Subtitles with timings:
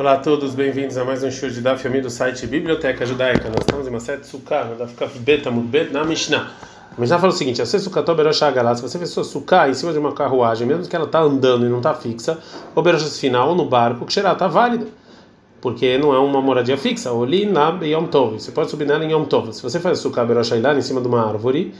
[0.00, 3.50] Olá a todos, bem-vindos a mais um show de Daf do site Biblioteca Judaica.
[3.50, 6.50] Nós estamos em uma de Sukkah, no Daf Kaf Bet Amud Bet, na Mishnah.
[6.96, 10.66] A Mishnah fala o seguinte: se você fez sua Sukkah em cima de uma carruagem,
[10.66, 12.38] mesmo que ela está andando e não está fixa,
[12.74, 14.86] ou Berosh final, ou no barco, que será está válido.
[15.60, 17.12] Porque não é uma moradia fixa.
[17.12, 18.40] Ou li na Yom Tov.
[18.40, 19.52] Você pode subir nela em Yom Tov.
[19.52, 21.74] Se você faz Sukkah Berosh em cima de uma árvore,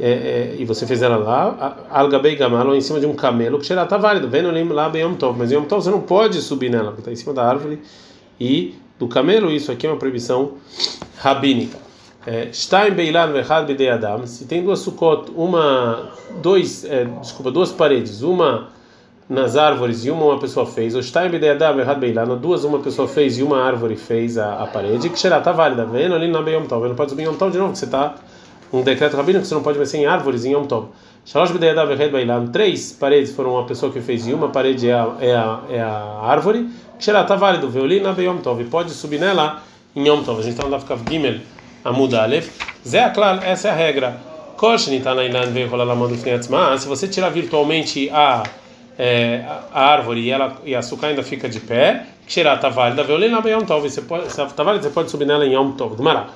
[0.00, 3.58] é, é, e você fez ela lá, algabei gamal, ou em cima de um camelo,
[3.58, 6.70] que será está válido, vendo lá bem Tov, mas Yom Tov você não pode subir
[6.70, 7.82] nela, porque está em cima da árvore
[8.40, 10.52] e do camelo, isso aqui é uma proibição
[11.18, 11.78] rabínica.
[12.52, 16.10] Stein Beilan Vechad Bidei Adam, se tem duas sukkot, uma,
[16.40, 18.68] dois, é, desculpa, duas paredes, uma
[19.28, 22.78] nas árvores e uma uma pessoa fez, ou Stein Bidei Adam Vechad Beilan, duas uma
[22.78, 26.26] pessoa fez e uma árvore fez a, a parede, que será está válida, vendo ali
[26.26, 28.14] na Yom Tov, não pode subir Yom Tov de novo, que você está
[28.72, 30.88] um decreto rabino que você não pode ser em árvores em Yom Tov.
[31.24, 31.52] Shalosh.
[32.52, 35.80] Três paredes foram uma pessoa que fez e uma parede é a, é a, é
[35.80, 36.68] a árvore.
[36.98, 37.68] Xerá, tá válido.
[37.68, 38.62] Veolina Yom Tov.
[38.64, 39.62] Pode subir nela
[39.94, 40.40] em Yom Tov.
[40.40, 41.40] A gente está no Dafkav Gimel
[41.84, 42.50] Amud Aleph.
[42.86, 44.20] Zé Aklal, essa é a regra.
[44.56, 46.14] Koshni tá na ilan ve'cholalamod
[46.78, 48.42] Se você tirar virtualmente a
[48.98, 53.02] é, a árvore e ela e a açúcar ainda fica de pé, Xerá, tá válida.
[53.02, 53.88] Veolina Yom Tov.
[53.88, 56.00] Você pode, tá válida, você pode subir nela em Yom Tov.
[56.02, 56.28] Mará.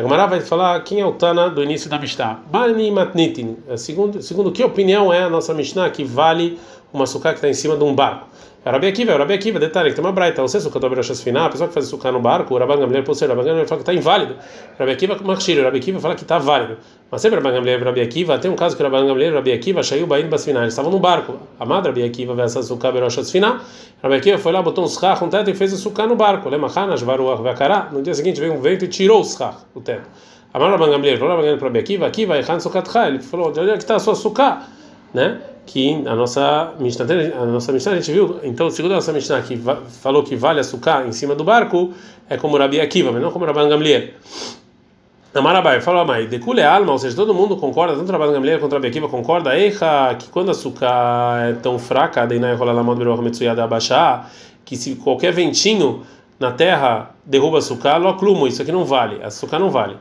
[0.00, 2.40] A vai falar quem é o Tana do início da Mishnah.
[2.50, 3.58] Bani Matnitin.
[3.76, 6.58] Segundo, segundo que opinião é a nossa Mishnah que vale
[6.90, 8.26] uma sucá que está em cima de um barco?
[8.62, 11.48] Rabi Akiva, Rabi Akiva, detalhe, que tem uma braita, você sucá sobre a finar, a
[11.48, 13.90] pessoa que faz sucá no barco, o Rabban Gamliel, por ser Rabban Gamliel fala que
[13.90, 14.36] está inválido.
[14.78, 16.76] Rabi Akiva, Machshir, Rabi Akiva fala que está válido.
[17.10, 20.06] Mas sempre Rabban Gamliel Rabi Akiva, tem um caso que Rabban Gamliel Rabi Akiva, Shayu
[20.06, 21.38] Bain Basfinar, eles estavam no barco.
[21.58, 23.64] A madre Rabi Akiva, essa sucá beroshas finar,
[24.02, 26.50] Rabi Akiva foi lá, botou um schach, um teto e fez o sucá no barco.
[26.50, 30.06] Lemachana, Jvaruach, Vakará, no dia seguinte veio um vento e tirou o schach, o teto.
[30.52, 33.72] Amar Rabban Gamliel, falou Rabban Gamliel para Akiva, Akiva, Echan Sukatcha, ele falou, onde é
[33.72, 34.66] que está a sua sucá?
[35.12, 35.40] Né?
[35.66, 37.06] Que a nossa Mishnah,
[37.40, 39.60] a nossa Mishnah a gente viu, então segundo a nossa Mishnah que
[40.02, 41.92] falou que vale a sucá em cima do barco,
[42.28, 44.10] é como Rabi Akiva, mas não como Rabban Gamliel.
[45.32, 48.88] Amarabai, falou Amai, decule alma, ou seja, todo mundo concorda, tanto Rabban Gamliel quanto Rabi
[48.88, 53.22] Akiva concorda, Eicha, que quando a sucá é tão fraca, daí rola la mão do
[53.22, 54.28] Metsuyada abaixar,
[54.64, 56.02] que se qualquer ventinho
[56.38, 59.96] na terra derruba açúcar, loclumo, isso aqui não vale, açúcar não vale.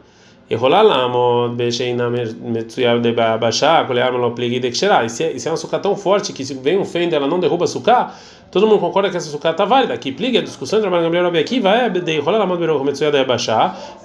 [5.05, 5.05] E.
[5.05, 7.65] E se é um açúcar tão forte que se vem um fenda ela não derruba
[7.65, 8.15] açúcar,
[8.49, 9.95] todo mundo concorda que essa açúcar está válida.
[9.97, 12.45] Que pliga a discussão entre a Gabriel aqui vai de rolar lá,
[13.11, 14.01] de baixar,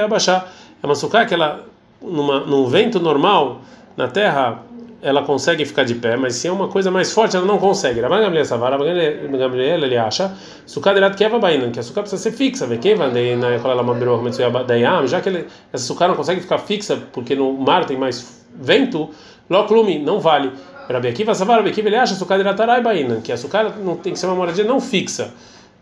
[0.00, 0.52] e baixar.
[0.82, 1.64] É uma açúcar que ela
[2.02, 3.60] numa num vento normal
[3.96, 4.62] na terra
[5.02, 8.00] ela consegue ficar de pé, mas se é uma coisa mais forte, ela não consegue.
[8.00, 10.32] Rabban Gamliel Savar, Rabban Gamliel, ele acha,
[10.66, 13.74] sukkah de keva bainan, que a sukkah precisa ser fixa, vê quem vai na escola
[13.74, 14.20] lá mabiro
[14.66, 18.46] dayam, já que ele, essa sukkah não consegue ficar fixa porque no mar tem mais
[18.54, 19.10] vento,
[19.48, 20.52] loclume, não vale.
[20.88, 23.96] Rabbi Akiva Savar, Rabbi Akiva, ele acha sukkah de tarai bainan, que a sukkah não
[23.96, 25.32] tem que ser uma moradia não fixa.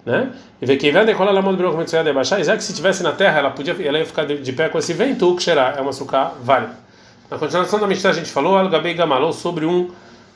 [0.06, 0.30] Né?
[0.62, 3.12] E vê quem vai decolar lá mão como de baixar, já que se tivesse na
[3.12, 5.80] terra, ela podia, ela ia ficar de, de pé com esse vento, que será é
[5.80, 6.87] uma sukkah válida.
[7.30, 9.90] Na continuação da Mishnah a gente falou Al-Gabei Gamalou sobre um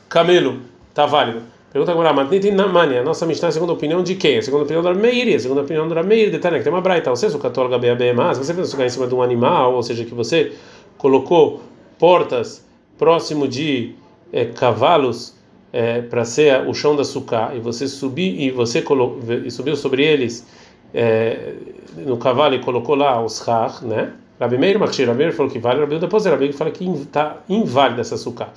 [0.07, 0.59] camelo.
[0.93, 1.41] Tá válido.
[1.71, 4.37] Pergunta agora, Matniti Namani, a nossa Mishnah é a segunda opinião de quem?
[4.37, 7.09] A segunda opinião da Meiri, a segunda opinião da Meiri, detalhe que tem uma braita.
[7.09, 9.81] Você se o catou Al-Gabei Abema, se você fez em cima de um animal, ou
[9.81, 10.53] seja, que você
[10.95, 11.63] colocou
[11.97, 12.63] portas
[12.95, 13.95] próximo de
[14.31, 15.35] é, cavalos
[15.71, 19.75] é, para ser o chão da sucá, e você subir e você colo, e subiu
[19.75, 20.45] sobre eles
[20.93, 21.55] é,
[21.97, 24.13] no cavalo e colocou lá os har, né?
[24.39, 28.01] Rabi Meir Machir, Rabi Meir falou que vale, Rabi depois Rabi fala que está inválida
[28.01, 28.49] essa sucá.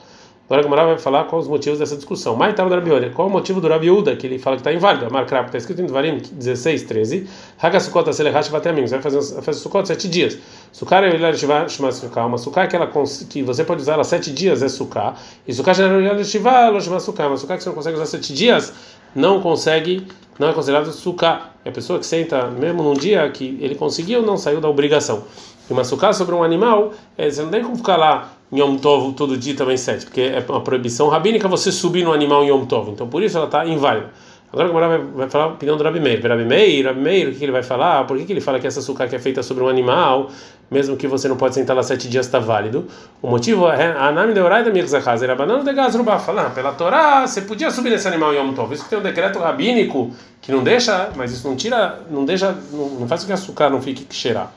[0.47, 2.37] Agora a Gemara vai falar quais os motivos dessa discussão.
[2.37, 4.61] Mas estava do Rabi Olha, qual o motivo do Rabi Uda que ele fala que
[4.61, 5.11] está inválida?
[5.11, 7.29] Markrap, está escrito em Dvarim 16, 13.
[7.61, 10.39] Haga Sukota Selehash Vatemim, você vai fazer a festa Sukot sete dias.
[10.71, 12.25] Sukar é Elad Shiva Shema Suká.
[12.25, 12.89] Uma que, ela,
[13.29, 15.17] que você pode usar ela sete dias é Suká.
[15.49, 17.27] E Suká é Elad Shiva Shema Suká.
[17.27, 18.73] Uma Suká que você não consegue usar sete dias
[19.17, 20.07] não consegue,
[20.39, 21.51] não é considerado Suká.
[21.65, 25.25] É a pessoa que senta mesmo num dia que ele conseguiu, não saiu da obrigação.
[25.69, 28.77] E uma sucá sobre um animal, é, você não tem como ficar lá em Yom
[28.77, 32.49] Tov todo dia também sete, porque é uma proibição rabínica você subir no animal em
[32.49, 32.91] Yom Tov.
[32.91, 34.11] Então por isso ela está inválida.
[34.53, 36.25] Agora o vai, vai falar a opinião do Rabi Meir.
[36.25, 38.07] Rabi Meir, Rabi Meir, o que ele vai falar?
[38.07, 40.31] Por que, que ele fala que essa sucá que é feita sobre um animal,
[40.71, 42.87] mesmo que você não pode sentar lá sete dias, está válido?
[43.21, 46.19] O motivo é a Anami de Orai da Mirzachaz, era banana de Gazrubá.
[46.19, 48.73] Falar, pela Torá, você podia subir nesse animal em Yom Tov.
[48.73, 52.89] Isso tem um decreto rabínico que não deixa, mas isso não tira, não deixa, não,
[53.01, 54.53] não faz com que a açúcar não fique cheirar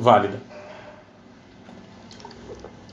[0.00, 0.40] válida.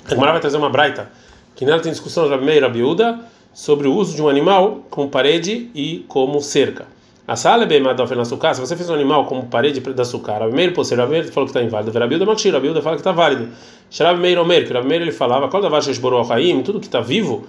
[0.05, 1.09] A Gemara vai trazer uma braita,
[1.55, 3.19] que nela tem discussão da Meir Abiúda
[3.53, 6.85] sobre o uso de um animal como parede e como cerca.
[7.27, 8.53] A sala é bem na açúcar.
[8.53, 11.45] Se você fez um animal como parede da açúcar, Rabi Meir, posseiro, Rabi Meir falou
[11.45, 11.91] que está inválido.
[11.91, 13.49] Verabilda Makshir, Rabilda fala que está válido.
[13.89, 16.85] Sharabi Meir Omer, que Rabi Meir ele falava, qual da vacha esborou Haim, tudo que
[16.85, 17.45] está vivo,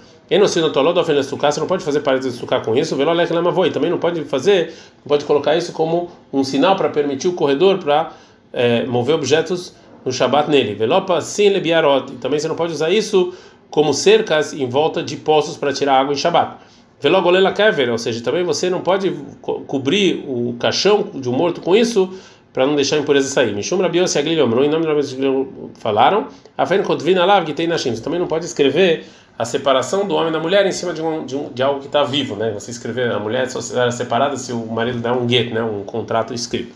[1.19, 3.97] açúcar, você não pode fazer parede de açúcar com isso, Veló Lech Lamavoi, também não
[3.97, 8.11] pode fazer, não pode colocar isso como um sinal para permitir o corredor para
[8.53, 9.75] é, mover objetos
[10.05, 10.75] no Shabat nele.
[10.75, 13.33] Velopa Sin Lebiarot, também você não pode usar isso
[13.69, 16.57] como cercas em volta de poços para tirar água em Shabat.
[17.01, 19.11] Velogolela kever, ou seja, também você não pode
[19.41, 22.13] co cobrir o caixão de um morto com isso
[22.51, 23.53] para não deixar a impureza sair.
[23.53, 26.81] Mishum Rabi Yossi Aglilhom, em nome do falaram, Afen
[27.15, 29.05] Lav, que tem na Você também não pode escrever
[29.37, 31.85] a separação do homem da mulher em cima de, um, de, um, de algo que
[31.85, 32.51] está vivo, né?
[32.51, 35.63] Você escrever a mulher só será separada se o marido der um get, né?
[35.63, 36.75] Um contrato escrito.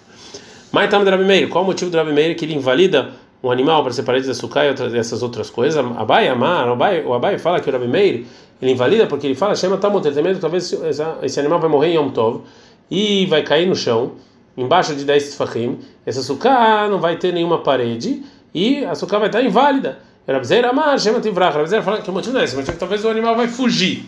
[0.74, 3.12] Mas tam Rabi Meir, qual o motivo do Rabi Meir que ele invalida
[3.44, 5.78] um animal para separar de açúcar e outras, essas outras coisas?
[5.78, 8.26] Abai Amar, o Abai fala que o Rabi Meir
[8.60, 10.74] ele invalida porque ele fala, chama Tamut, ele tem medo talvez
[11.22, 12.42] esse animal vai morrer em Yom Tov
[12.90, 14.14] e vai cair no chão,
[14.58, 15.78] embaixo de 10 tfachim,
[16.08, 20.00] esse açúcar não vai ter nenhuma parede e a açúcar vai estar inválida.
[20.28, 23.10] Rabzeira Amar, chama Tivrach, Rabzeira fala que o motivo não é esse, motivo talvez o
[23.10, 24.06] animal vai fugir.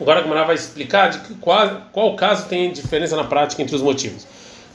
[0.00, 3.82] Agora a Gemara vai explicar de qual, qual caso tem diferença na prática entre os
[3.82, 4.26] motivos.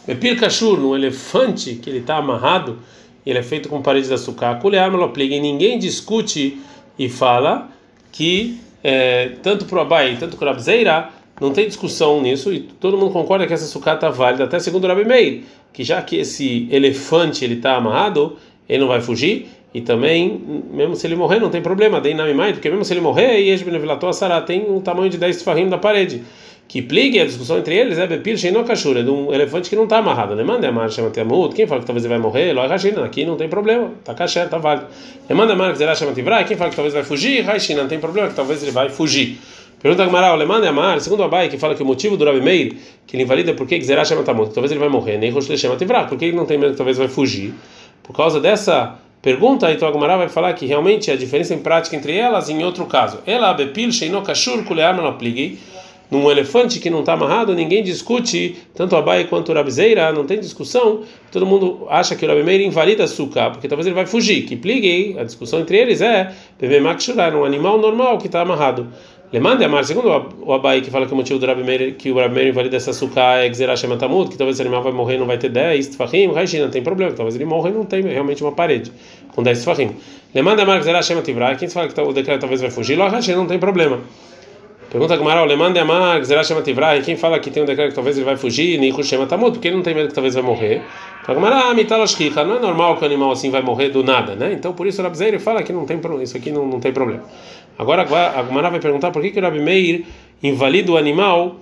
[0.05, 2.79] Bepir Kashur, no elefante que ele está amarrado,
[3.25, 6.59] ele é feito com parede de açúcar, Kulear Melopliga, e ninguém discute
[6.97, 7.69] e fala
[8.11, 11.09] que é, tanto para o Abai tanto para o Abzeira
[11.39, 14.43] não tem discussão nisso e todo mundo concorda que essa sucata está válida.
[14.43, 15.43] Até segundo o Rabi Meir,
[15.73, 18.37] que já que esse elefante ele está amarrado,
[18.69, 20.41] ele não vai fugir e também
[20.71, 22.15] mesmo se ele morrer não tem problema, dei
[22.53, 25.77] porque mesmo se ele morrer, Yesh Benevilato Sará tem um tamanho de 10 farrim da
[25.77, 26.23] parede
[26.71, 29.83] que pligue a discussão entre eles é Bepir Sheino Kashura, de um elefante que não
[29.83, 30.37] está amarrado.
[30.37, 32.53] Demanda a marcha Matemut, quem fala que talvez ele vai morrer?
[32.53, 34.87] Ló Rashina, aqui não tem problema, está kasher, está válido.
[35.27, 37.41] Demanda a Zeracha Mativrai, quem fala que talvez vai fugir?
[37.41, 39.37] Rashina, não tem problema, que talvez ele vai fugir.
[39.81, 42.77] Pergunta Gamara, Lemanda a mar, segundo Abai, que fala que o motivo do Rabi Meir,
[43.05, 46.23] que ele invalida porque Zeracha Matamut, talvez ele vai morrer, nem Rosh Lechem Mativrai, porque
[46.23, 47.53] ele não tem medo que talvez vai fugir.
[48.01, 51.95] Por causa dessa pergunta, então a Gamara vai falar que realmente a diferença em prática
[51.95, 53.19] entre elas em outro caso.
[53.25, 53.55] Ela
[54.93, 55.59] Manopligi
[56.11, 60.37] num elefante que não está amarrado, ninguém discute, tanto Abai quanto o Rabizeira, não tem
[60.41, 64.41] discussão, todo mundo acha que o Rabimeira invalida açúcar, porque talvez ele vai fugir.
[64.41, 68.89] Que pligue, a discussão entre eles é Bebemakshura, um animal normal que está amarrado.
[69.33, 70.09] Lemande amar, segundo
[70.41, 73.45] o Abai, que fala que o motivo do Rabimeira, que o Rabimeira invalida esse açúcar
[73.45, 76.27] é Xerashemantamut, que talvez esse animal vai morrer não vai ter 10 tfahim,
[76.59, 78.91] não tem problema, talvez ele morra e não tem realmente uma parede
[79.33, 79.95] com 10 tfahim.
[80.35, 83.57] Lemande amar, Xerashemantivra, quem fala que o decreto talvez vai fugir, Lo Raishina, não tem
[83.57, 84.01] problema.
[84.91, 88.17] Pergunta que Maral, Lemande Amar, Zerashema Tivrai, quem fala que tem um decreto que talvez
[88.17, 90.81] ele vai fugir, Nihu Shema Tamut, porque ele não tem medo que talvez vai morrer.
[91.23, 94.51] Fala Gamara, Mitaloshkicha, não é normal que o animal assim vai morrer do nada, né?
[94.51, 97.23] Então por isso o Rabzeir fala que não tem isso aqui não, não tem problema.
[97.79, 100.05] Agora a Gamara vai perguntar por que, que o Rabi Meir
[100.43, 101.55] invalida o animal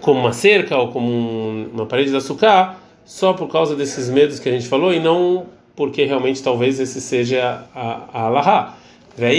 [0.00, 4.48] como uma cerca ou como uma parede de açúcar só por causa desses medos que
[4.48, 8.76] a gente falou e não porque realmente talvez esse seja a, a Allahá.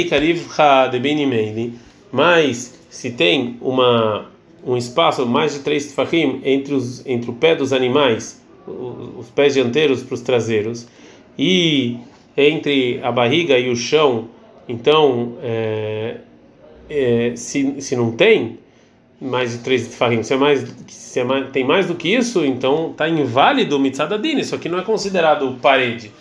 [0.10, 4.28] Kariv Ha de Benimeili mas se tem uma
[4.66, 9.54] um espaço mais de três tefachim entre os entre o pé dos animais, os pés
[9.54, 10.88] dianteiros para os traseiros
[11.38, 11.98] e
[12.36, 14.28] entre a barriga e o chão,
[14.68, 16.18] então é,
[16.90, 18.60] é, se, se não tem
[19.22, 22.46] mais de três tefachim, se, é mais, se é mais, tem mais do que isso,
[22.46, 26.12] então está inválido o mitzadadin, isso aqui não é considerado parede.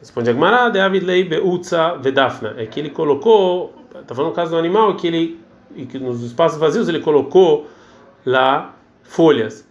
[0.00, 3.72] Responde Agmará, de Avidlei Beutza Vedafna, é que ele colocou
[4.02, 5.40] está falando no caso do animal que ele
[5.88, 7.66] que nos espaços vazios ele colocou
[8.26, 9.66] lá folhas.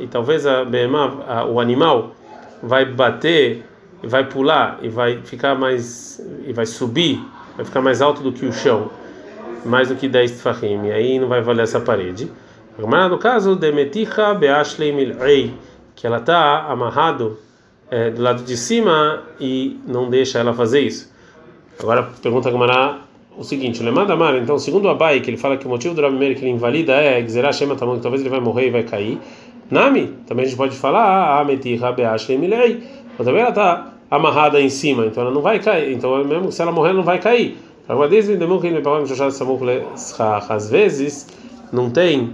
[0.00, 0.64] E talvez a,
[1.26, 2.12] a, o animal
[2.62, 3.64] vai bater,
[4.02, 7.24] vai pular e vai ficar mais e vai subir,
[7.56, 8.90] vai ficar mais alto do que o chão,
[9.64, 12.30] mais do que 10 tfachim, e aí não vai valer essa parede.
[12.76, 15.54] No caso de Meticha Beashlei
[15.94, 17.38] que ela está amarrado
[17.90, 21.13] é, do lado de cima e não deixa ela fazer isso.
[21.78, 22.98] Agora pergunta a
[23.36, 25.94] o seguinte: o Lemada Mar, então, segundo o Abai, que ele fala que o motivo
[25.94, 28.68] do Rabi Meir que ele invalida é Gzerah Shema Tamon, que talvez ele vai morrer
[28.68, 29.18] e vai cair.
[29.70, 32.82] Nami, também a gente pode falar, ah, Meti Rabeash Emilei,
[33.16, 35.92] mas também ela está amarrada em cima, então ela não vai cair.
[35.92, 37.56] Então, mesmo se ela morrer, ela não vai cair.
[40.48, 41.26] Às vezes,
[41.72, 42.30] não tem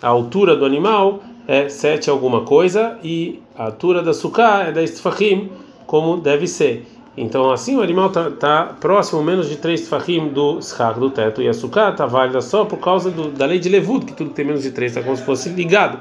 [0.00, 4.90] a altura do animal, é 7 alguma coisa, e a altura da suká é 10
[4.92, 5.50] tfachim,
[5.86, 6.86] como deve ser.
[7.16, 11.40] Então, assim, o animal está tá próximo menos de três fahim do schar, do teto,
[11.40, 14.30] e a sucá está válida só por causa do, da lei de Levud, que tudo
[14.30, 16.00] que tem menos de três está como se fosse ligado.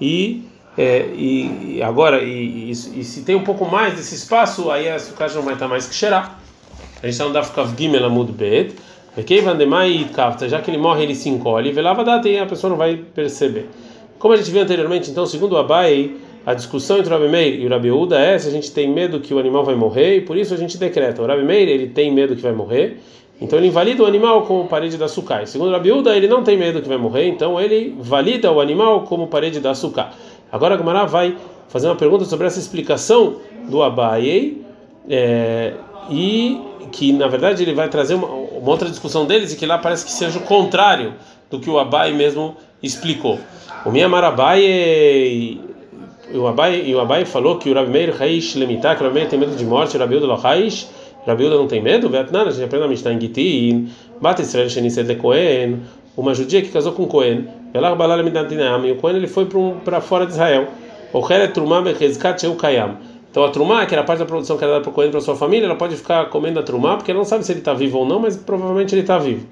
[0.00, 0.44] E,
[0.76, 4.98] é, e agora, e, e, e, se tem um pouco mais desse espaço, aí a
[4.98, 6.40] já não vai estar mais que cheirar.
[7.02, 7.74] A gente está no Daf Kav
[8.32, 8.74] Bet.
[10.48, 13.68] já que ele morre, ele se encolhe, data e a pessoa não vai perceber.
[14.18, 16.12] Como a gente viu anteriormente, então, segundo o Abai,
[16.48, 18.90] a discussão entre o Rabi Meir e o Rabi Uda é se a gente tem
[18.90, 21.20] medo que o animal vai morrer, e por isso a gente decreta.
[21.20, 23.00] O Rabi Meir, ele tem medo que vai morrer,
[23.38, 25.46] então ele invalida o animal como parede da sucai.
[25.46, 28.62] Segundo o Rabi Uda, ele não tem medo que vai morrer, então ele valida o
[28.62, 30.08] animal como parede da sucai.
[30.50, 31.36] Agora a Gamara vai
[31.68, 33.36] fazer uma pergunta sobre essa explicação
[33.68, 34.56] do Abai,
[35.06, 35.74] é,
[36.08, 39.76] e que na verdade ele vai trazer uma, uma outra discussão deles e que lá
[39.76, 41.12] parece que seja o contrário
[41.50, 43.38] do que o Abai mesmo explicou.
[43.84, 45.67] O Miyamar Abai
[46.34, 49.18] o Abai, e o Abai falou que o Rabi Meir Haish Lemitá, que o Rabi
[49.18, 50.88] Meir tem medo de morte, o Rabi Uda Haish,
[51.26, 52.08] Rabi Uda não tem medo?
[52.08, 53.88] Vietnã, a gente aprende na Mishnah em Gitin,
[54.20, 55.80] Bate Israel Shenised Le Cohen,
[56.16, 59.46] uma judia que casou com Cohen, Belar Balal Midantinam, e o Cohen ele foi
[59.84, 60.68] para fora de Israel.
[61.12, 62.96] O Heret Trumah Bechezkat Sheu Kayam.
[63.30, 65.20] Então a Trumah, que era parte da produção que era dada para o Cohen para
[65.20, 67.72] sua família, ela pode ficar comendo a Trumah, porque ela não sabe se ele está
[67.74, 69.46] vivo ou não, mas provavelmente ele está vivo.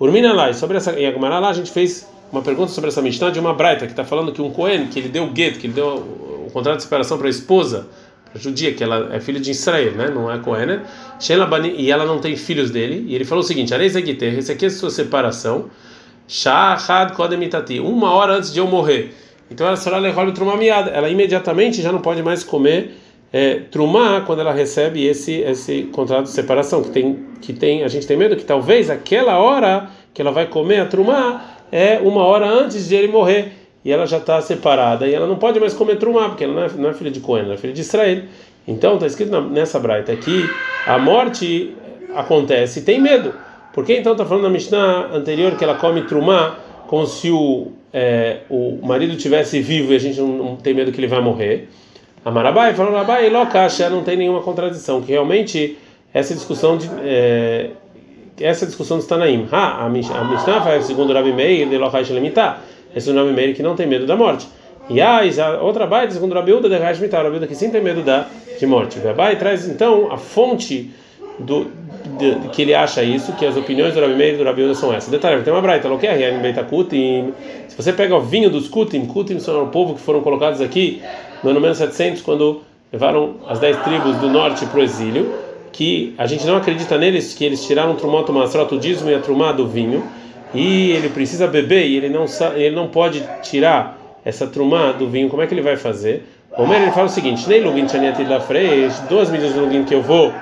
[0.00, 3.30] Urmina lá, sobre essa, em Agmará lá a gente fez uma pergunta sobre essa Mishnah
[3.30, 5.66] de uma Braita que está falando que um Cohen, que ele deu o get, que
[5.66, 5.86] ele deu
[6.46, 7.88] o contrato de separação para a esposa,
[8.24, 10.08] para a judia, que ela é filha de Israel, né?
[10.08, 10.80] não é Cohen,
[11.76, 14.70] e ela não tem filhos dele, e ele falou o seguinte: esse aqui é a
[14.70, 15.70] sua separação,
[16.26, 19.14] Shahad Kodemitati, uma hora antes de eu morrer.
[19.50, 22.98] Então ela será lehol trumá miada, ela imediatamente já não pode mais comer
[23.32, 23.62] é,
[24.26, 28.16] quando ela recebe esse esse contrato de separação que tem que tem a gente tem
[28.16, 32.88] medo que talvez aquela hora que ela vai comer a trumá é uma hora antes
[32.88, 33.52] de ele morrer
[33.84, 36.62] e ela já está separada e ela não pode mais comer trumá porque ela não
[36.62, 38.22] é, não é filha de Cohen, ela é filha de Israel.
[38.66, 40.48] Então está escrito na, nessa braita que
[40.86, 41.74] a morte
[42.14, 43.32] acontece e tem medo.
[43.72, 46.56] Por que então está falando na Mishnah anterior que ela come trumá
[46.86, 50.90] como se o, é, o marido tivesse vivo e a gente não, não, tem medo
[50.90, 51.68] que ele vai morrer?
[52.24, 55.78] A Marabai falou Marabai locacha não tem nenhuma contradição que realmente
[56.12, 57.70] essa discussão de é,
[58.40, 59.46] essa discussão está Tanaim.
[59.50, 62.58] Ha, a Mishnah faz segundo Rabi Meir de Lochaish Lemitah.
[62.94, 64.46] Esse é o Rabi Meir que não tem medo da morte.
[64.90, 65.20] E a
[65.60, 68.26] outra baita, segundo Rabi Uda de Mitah, o Rabi Uda que sim tem medo da,
[68.58, 68.98] de morte.
[68.98, 70.90] O Rabai traz então a fonte
[71.38, 71.66] do,
[72.18, 74.74] de, que ele acha isso, que as opiniões do Rabi Meir e do Rabi Uda
[74.74, 75.10] são essas.
[75.10, 77.34] Detalhe, tem uma braita, lo que é Beita Kutim.
[77.68, 81.02] Se você pega o vinho dos Kutim, Kutim são o povo que foram colocados aqui
[81.44, 85.47] no ano menos 700, quando levaram as dez tribos do norte para o exílio
[85.78, 89.20] que a gente não acredita neles, que eles tiraram trumoto masrot, o dízimo e a
[89.20, 90.02] trumá do vinho,
[90.52, 92.24] e ele precisa beber e ele não,
[92.56, 96.24] ele não pode tirar essa trumá do vinho, como é que ele vai fazer?
[96.50, 97.86] O Homer ele fala o seguinte: nem lugin
[98.28, 100.32] da freish, duas medidas de lugin que eu vou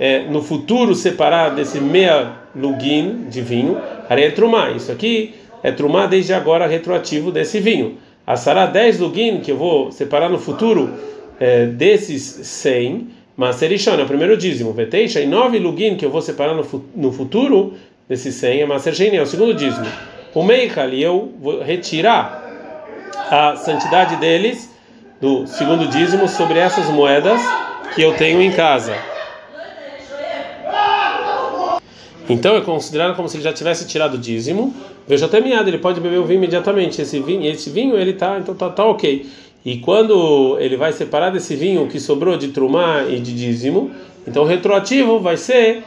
[0.00, 3.76] é, no futuro separar desse meia lugin de vinho,
[4.08, 4.70] areia é trumá.
[4.70, 7.98] Isso aqui é trumá desde agora retroativo desse vinho.
[8.26, 10.94] A sará 10 lugin que eu vou separar no futuro
[11.38, 14.72] é, desses 100 Maserishon é o primeiro dízimo.
[14.72, 17.74] Veteixa e nove lugin que eu vou separar no, no futuro
[18.08, 19.84] desses 100 é Maser Sheini, é o segundo dízimo.
[20.32, 22.40] O Meichal e eu vou retirar
[23.28, 24.70] a santidade deles
[25.20, 27.40] do segundo dízimo sobre essas moedas
[27.96, 28.94] que eu tenho em casa.
[32.28, 34.72] Então é considerado como se ele já tivesse tirado o dízimo.
[35.08, 37.02] Veja até meado, ele pode beber o vinho imediatamente.
[37.02, 39.26] Esse vinho, esse vinho ele tá, então tá, tá ok.
[39.64, 43.90] E quando ele vai separar desse vinho que sobrou de trumá e de dízimo,
[44.26, 45.84] então retroativo vai ser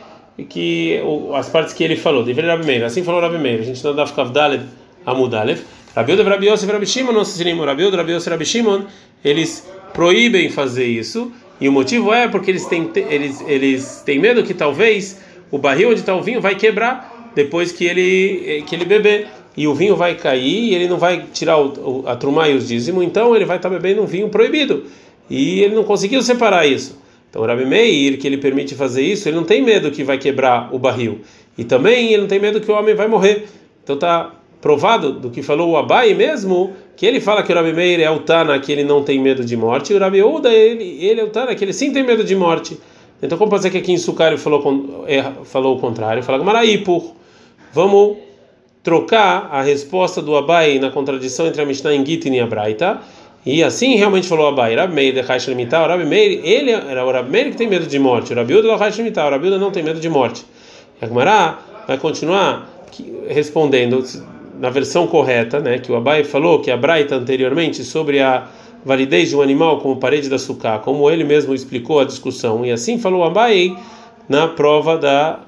[0.49, 1.01] que
[1.33, 3.59] as partes que ele falou, deveria assim falou Rabi Meir.
[3.59, 4.63] A gente não dá ficar Daled
[5.05, 5.61] Amudalev.
[5.95, 8.81] Rabiuda, Rabi Yosef, Rabi Shimon, nossos inimigos, Rabiuda, Rabi Yosef, Rabi Shimon,
[9.23, 11.31] eles proíbem fazer isso.
[11.59, 15.91] E o motivo é porque eles têm, eles, eles têm medo que talvez o barril
[15.91, 19.27] onde está o vinho vai quebrar depois que ele, que ele beber
[19.57, 22.67] e o vinho vai cair e ele não vai tirar o, a trumá e os
[22.67, 24.83] dízimos, então ele vai estar bebendo um vinho proibido.
[25.29, 26.99] E ele não conseguiu separar isso.
[27.29, 30.17] Então o Rabi Meir, que ele permite fazer isso, ele não tem medo que vai
[30.17, 31.21] quebrar o barril.
[31.57, 33.47] E também ele não tem medo que o homem vai morrer.
[33.83, 34.31] Então está
[34.61, 38.09] provado do que falou o Abai mesmo, que ele fala que o Rabi Meir é
[38.09, 41.21] o Tana, que ele não tem medo de morte, e o Rabi Uda, ele, ele
[41.21, 42.77] é o Tana, que ele sim tem medo de morte.
[43.21, 45.05] Então como pode ser que aqui em Sucário falou,
[45.43, 46.23] falou o contrário?
[46.23, 46.43] Fala
[46.83, 47.15] por
[47.73, 48.17] vamos
[48.85, 52.99] trocar a resposta do Abai na contradição entre a Mishnah em Gitin e a Braita.
[53.43, 57.03] E assim realmente falou Abai, Rabi Meir de Haish Limitar, o Rabi Meir, ele era
[57.03, 59.31] o Rabi Meir que tem medo de morte, o Rabi Uda de Haish Limitar, o
[59.31, 60.45] Rabi não tem medo de morte.
[61.01, 62.69] E a Gemara vai continuar
[63.27, 64.03] respondendo
[64.59, 68.47] na versão correta, né, que o Abai falou que a Braita anteriormente sobre a
[68.83, 72.71] validez de um animal como parede da sucá, como ele mesmo explicou a discussão, e
[72.71, 73.75] assim falou Abai
[74.29, 75.39] na prova da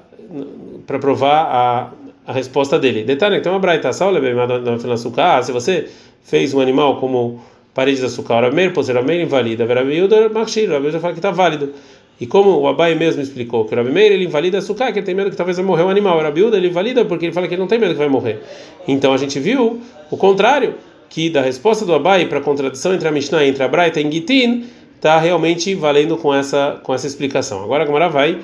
[0.86, 1.90] para provar a
[2.28, 3.04] a resposta dele.
[3.04, 5.88] Detalhe, tem uma braita ah, se você
[6.22, 7.40] fez um animal como
[7.72, 11.72] parede de açúcar, o meio, posteriormente invalida, miúda, machir, a fala que está válido.
[12.20, 15.06] E como o Abai mesmo explicou que o Rabi ele invalida a suká, que ele
[15.06, 16.18] tem medo que talvez vai morrer o animal.
[16.18, 18.42] O Rabi ele invalida porque ele fala que ele não tem medo que vai morrer.
[18.86, 19.80] Então a gente viu
[20.10, 20.74] o contrário,
[21.08, 24.02] que da resposta do Abai para a contradição entre a Mishnah e entre a Braita
[24.02, 24.66] em Gitin,
[24.96, 27.64] está realmente valendo com essa com essa explicação.
[27.64, 28.38] Agora a Gamara vai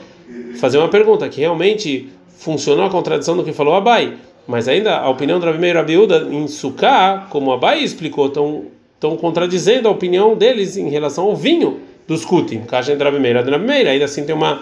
[0.58, 4.14] fazer uma pergunta que realmente funcionou a contradição do que falou Abai,
[4.46, 8.26] mas ainda a opinião do Rabi Meir e Rabi Uda em suká, como Abai explicou,
[8.26, 13.58] estão contradizendo a opinião deles em relação ao vinho dos Kutim, Kashem Rabi Meir, Rabi
[13.58, 14.60] Meir, ainda assim tem uma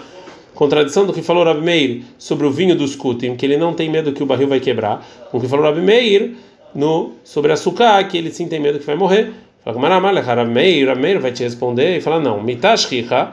[0.55, 3.89] contradição do que falou Rabi Meir sobre o vinho dos Kutim, que ele não tem
[3.89, 6.35] medo que o barril vai quebrar, com o que falou Rabi Meir
[6.73, 9.31] no, sobre açúcar, que ele sim tem medo que vai morrer.
[9.63, 13.31] Fala, Rabi Meir, Rabi Meir vai te responder e fala, não, mitashriha,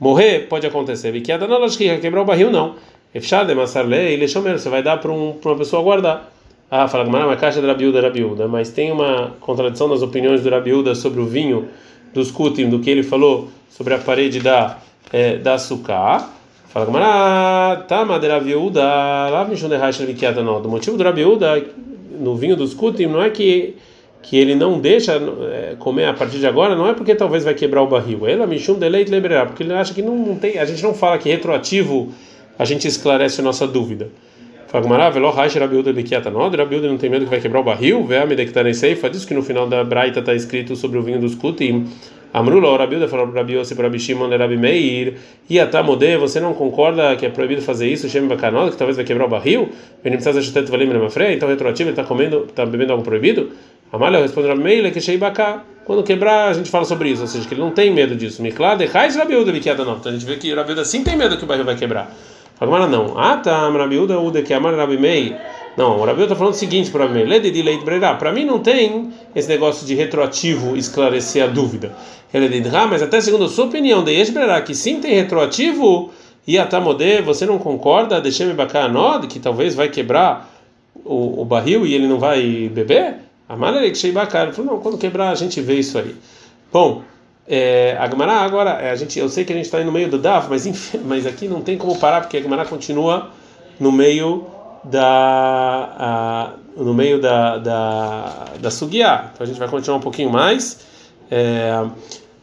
[0.00, 2.74] morrer pode acontecer, vikiada não quebrar o barril não.
[3.16, 6.30] Efshad, Massarle, ele você vai dar para um, uma pessoa guardar.
[6.70, 10.94] Ah, fala, mas caixa de Rabiúda, Rabiúda, mas tem uma contradição nas opiniões do Rabiúda
[10.94, 11.68] sobre o vinho
[12.12, 14.78] dos Kutim, do que ele falou sobre a parede da,
[15.12, 16.28] é, da Sukkah.
[16.68, 19.48] Fala, Gamara, tá, madeira viúda, lá
[20.42, 20.60] não.
[20.60, 21.64] Do motivo do Rabiúda,
[22.18, 23.76] no vinho dos Kutim, não é que
[24.20, 27.54] que ele não deixa é, comer a partir de agora, não é porque talvez vai
[27.54, 28.26] quebrar o barril.
[28.26, 30.58] Ela me chama deleite liberar, porque ele acha que não, não tem.
[30.58, 32.12] A gente não fala que retroativo
[32.58, 34.08] a gente esclarece a nossa dúvida.
[34.68, 38.04] Fagmará, velo raish Rabiuda biquiata nod, Rabiuda não tem medo que vai quebrar o barril,
[38.04, 41.20] vê a medectane seifa, diz que no final da Braita está escrito sobre o vinho
[41.20, 41.86] dos Kutim.
[42.34, 45.14] Amrula, Rabiuda falou para Rabiose para Bishimon de Rabi Meir,
[45.48, 49.26] Iatamode, você não concorda que é proibido fazer isso, Shem Bacanod, que talvez vai quebrar
[49.26, 49.70] o barril?
[50.02, 53.52] Venimsaz Achetet Valim Namafre, então retroativo ele está comendo, está bebendo algo proibido?
[53.92, 55.62] Amalha responde Rabi Meir, que Shei Bacá.
[55.84, 58.42] Quando quebrar, a gente fala sobre isso, ou seja, que ele não tem medo disso.
[58.42, 61.44] Miklade, Raish Rabiuda biquiata nod, então a gente vê que Rabiuda sim tem medo que
[61.44, 62.12] o barril vai quebrar.
[62.60, 63.18] Agora não.
[63.18, 65.36] Ah, tá, Rabiuda, Uda, que amar Rabi Mei.
[65.76, 68.14] Não, o Rabiuda está falando o seguinte para mim: Lede de leite brerá.
[68.14, 71.94] Para mim não tem esse negócio de retroativo esclarecer a dúvida.
[72.32, 76.10] Ele diz, ah, mas até segundo a sua opinião, de Esbrerá, que sim tem retroativo,
[76.46, 80.52] e Atamode, você não concorda, deixei-me bacanod, que talvez vai quebrar
[81.04, 83.16] o, o barril e ele não vai beber?
[83.48, 84.44] Amalek Sheibacar.
[84.44, 86.14] Ele falou, não, quando quebrar a gente vê isso aí.
[86.72, 87.02] Bom.
[87.48, 90.10] É, a Gemara agora, é, a gente, eu sei que a gente está no meio
[90.10, 90.66] do Daf, mas,
[91.04, 93.30] mas aqui não tem como parar porque a Gemara continua
[93.78, 94.46] no meio
[94.82, 99.30] da a, no meio da da, da Sugiá.
[99.32, 100.84] Então a gente vai continuar um pouquinho mais.
[101.30, 101.84] É,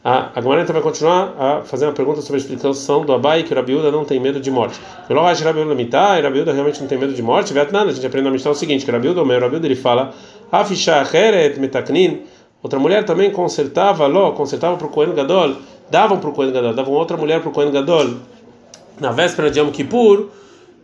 [0.04, 3.54] a, a então vai continuar a fazer uma pergunta sobre a explicação do Abai que
[3.54, 4.80] o Rabiuda não tem medo de morte.
[5.08, 7.54] Pelo Rabiuda mitá, e Rabiuda realmente não tem medo de morte.
[7.54, 10.14] Vietnã, a gente aprende na Mishnah o seguinte: que Rabiuda, o meu Rabiuda, ele fala
[10.52, 12.22] Afisha Heret Metaknin
[12.64, 15.58] Outra mulher também consertava, ló, consertava para o Kohen Gadol,
[15.92, 18.16] davam para o Kohen Gadol, davam outra mulher para o Kohen Gadol
[19.02, 20.30] na véspera de Yom Kippur,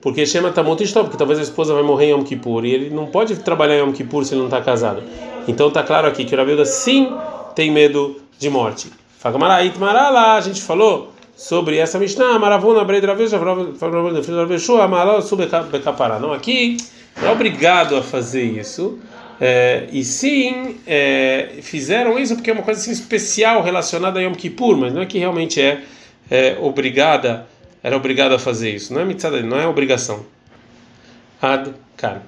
[0.01, 2.89] porque chama Tamut Stop, porque talvez a esposa vai morrer em Yom Kippur e ele
[2.89, 5.01] não pode trabalhar em Yom Kippur se ele não está casado.
[5.47, 7.13] Então está claro aqui que o Rabilda sim
[7.55, 8.91] tem medo de morte.
[9.17, 12.85] Fagamarait Marala, a gente falou sobre essa Mishnah, Maravuna
[14.21, 16.19] Fraveshua, Amaló, Subekapará.
[16.19, 16.75] Não, aqui
[17.21, 18.99] é obrigado a fazer isso.
[19.41, 24.33] É, e sim, é, fizeram isso porque é uma coisa assim, especial relacionada a Yom
[24.33, 25.81] Kippur, mas não é que realmente é,
[26.29, 27.47] é obrigada,
[27.81, 28.93] era obrigada a fazer isso.
[28.93, 30.25] Não é mitzvah, não é obrigação.
[31.41, 32.21] Ad -kan.